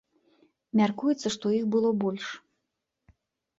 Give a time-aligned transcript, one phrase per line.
[0.81, 2.25] Мяркуецца, што іх было больш.